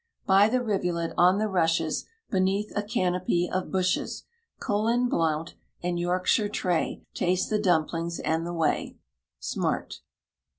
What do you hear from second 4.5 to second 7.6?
Colin Blount and Yorkshire Tray Taste the